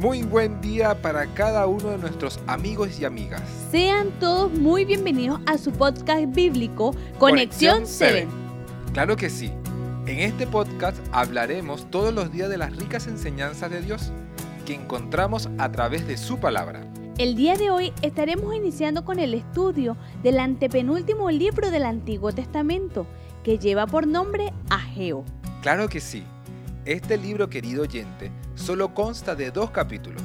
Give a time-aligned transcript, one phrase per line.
[0.00, 3.42] Muy buen día para cada uno de nuestros amigos y amigas.
[3.70, 8.26] Sean todos muy bienvenidos a su podcast bíblico Conexión 7.
[8.94, 9.52] Claro que sí.
[10.06, 14.10] En este podcast hablaremos todos los días de las ricas enseñanzas de Dios
[14.64, 16.80] que encontramos a través de su palabra.
[17.18, 23.06] El día de hoy estaremos iniciando con el estudio del antepenúltimo libro del Antiguo Testamento,
[23.44, 25.26] que lleva por nombre Ageo.
[25.60, 26.24] Claro que sí.
[26.86, 30.22] Este libro, querido oyente, solo consta de dos capítulos,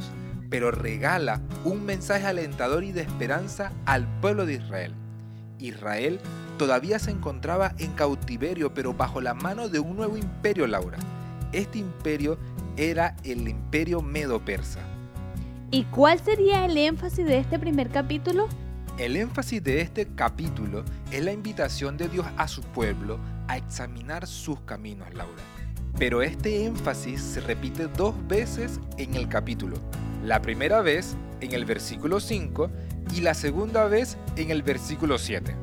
[0.49, 4.93] pero regala un mensaje alentador y de esperanza al pueblo de Israel.
[5.59, 6.19] Israel
[6.57, 10.97] todavía se encontraba en cautiverio, pero bajo la mano de un nuevo imperio, Laura.
[11.53, 12.37] Este imperio
[12.77, 14.81] era el imperio medo-persa.
[15.71, 18.47] ¿Y cuál sería el énfasis de este primer capítulo?
[18.97, 24.27] El énfasis de este capítulo es la invitación de Dios a su pueblo a examinar
[24.27, 25.43] sus caminos, Laura.
[25.97, 29.77] Pero este énfasis se repite dos veces en el capítulo.
[30.23, 32.69] La primera vez en el versículo 5
[33.15, 35.55] y la segunda vez en el versículo 7.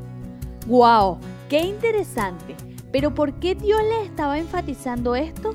[0.66, 1.18] ¡Wow!
[1.50, 2.54] ¡Qué interesante!
[2.92, 5.54] Pero ¿por qué Dios le estaba enfatizando esto?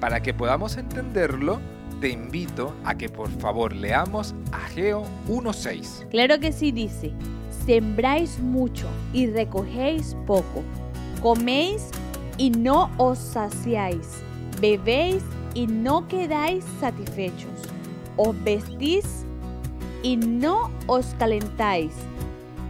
[0.00, 1.58] Para que podamos entenderlo,
[2.00, 6.08] te invito a que por favor leamos Ageo 1.6.
[6.10, 7.12] Claro que sí dice,
[7.66, 10.62] sembráis mucho y recogéis poco,
[11.22, 11.90] coméis
[12.38, 14.22] y no os saciáis,
[14.60, 15.22] bebéis
[15.54, 17.50] y no quedáis satisfechos,
[18.16, 19.24] os vestís
[20.02, 21.92] y no os calentáis.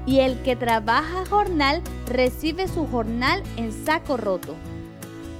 [0.06, 4.54] Y el que trabaja jornal recibe su jornal en saco roto.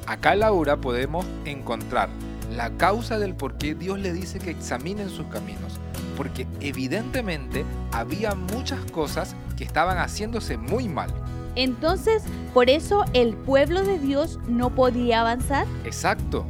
[0.07, 2.11] Acá Laura podemos encontrar
[2.55, 5.79] la causa del por qué Dios le dice que examinen sus caminos.
[6.17, 11.13] Porque evidentemente había muchas cosas que estaban haciéndose muy mal.
[11.59, 12.23] Entonces,
[12.55, 15.67] por eso el pueblo de Dios no podía avanzar.
[15.84, 16.47] Exacto.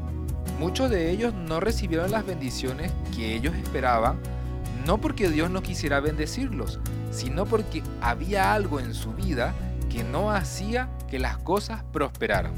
[0.60, 4.20] Muchos de ellos no recibieron las bendiciones que ellos esperaban,
[4.86, 6.78] no porque Dios no quisiera bendecirlos,
[7.10, 9.54] sino porque había algo en su vida
[9.90, 12.52] que no hacía que las cosas prosperaran.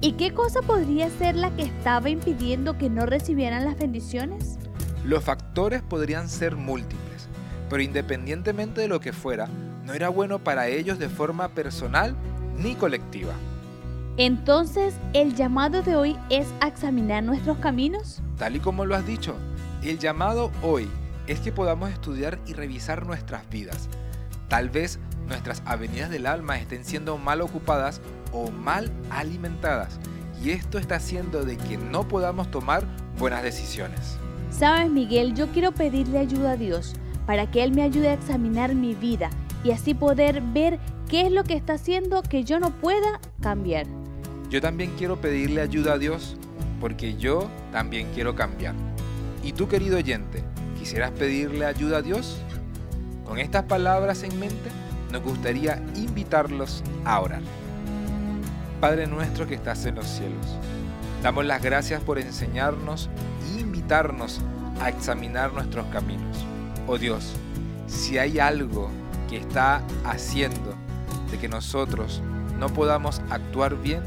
[0.00, 4.56] ¿Y qué cosa podría ser la que estaba impidiendo que no recibieran las bendiciones?
[5.04, 7.26] Los factores podrían ser múltiples,
[7.68, 9.48] pero independientemente de lo que fuera,
[9.88, 12.14] no era bueno para ellos de forma personal
[12.58, 13.32] ni colectiva.
[14.18, 18.20] Entonces, ¿el llamado de hoy es examinar nuestros caminos?
[18.36, 19.34] Tal y como lo has dicho,
[19.82, 20.88] el llamado hoy
[21.26, 23.88] es que podamos estudiar y revisar nuestras vidas.
[24.48, 29.98] Tal vez nuestras avenidas del alma estén siendo mal ocupadas o mal alimentadas
[30.42, 32.84] y esto está haciendo de que no podamos tomar
[33.18, 34.18] buenas decisiones.
[34.50, 36.94] Sabes Miguel, yo quiero pedirle ayuda a Dios
[37.26, 39.30] para que Él me ayude a examinar mi vida
[39.64, 43.86] y así poder ver qué es lo que está haciendo que yo no pueda cambiar.
[44.50, 46.36] Yo también quiero pedirle ayuda a Dios
[46.80, 48.74] porque yo también quiero cambiar.
[49.42, 50.42] ¿Y tú querido oyente,
[50.78, 52.38] quisieras pedirle ayuda a Dios?
[53.24, 54.70] Con estas palabras en mente,
[55.12, 57.42] nos gustaría invitarlos a orar.
[58.80, 60.46] Padre nuestro que estás en los cielos,
[61.22, 63.10] damos las gracias por enseñarnos
[63.56, 64.40] e invitarnos
[64.80, 66.44] a examinar nuestros caminos.
[66.86, 67.34] Oh Dios,
[67.86, 68.90] si hay algo
[69.28, 70.74] que está haciendo
[71.30, 72.22] de que nosotros
[72.58, 74.02] no podamos actuar bien,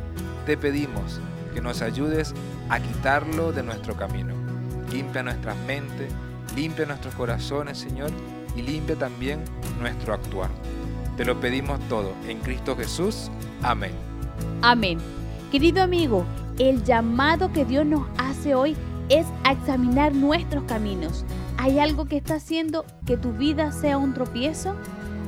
[0.46, 1.20] te pedimos
[1.54, 2.34] que nos ayudes
[2.70, 4.34] a quitarlo de nuestro camino.
[4.92, 6.12] Limpia nuestras mentes,
[6.56, 8.12] limpia nuestros corazones, Señor,
[8.56, 9.42] y limpia también
[9.80, 10.50] nuestro actuar.
[11.18, 13.30] Te lo pedimos todo en Cristo Jesús.
[13.62, 13.92] Amén.
[14.62, 15.00] Amén.
[15.52, 16.26] Querido amigo,
[16.58, 18.76] el llamado que Dios nos hace hoy
[19.10, 21.26] es a examinar nuestros caminos.
[21.58, 24.76] ¿Hay algo que está haciendo que tu vida sea un tropiezo?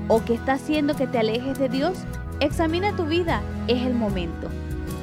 [0.08, 1.98] O que está haciendo que te alejes de Dios,
[2.40, 4.50] examina tu vida, es el momento.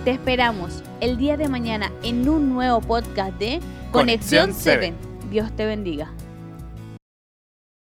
[0.04, 3.60] Te esperamos el día de mañana en un nuevo podcast de
[3.92, 4.94] Conexión 7.
[5.30, 6.10] Dios te bendiga.